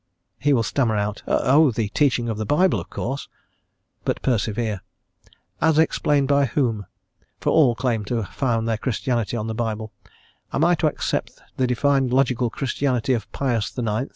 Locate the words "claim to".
7.75-8.23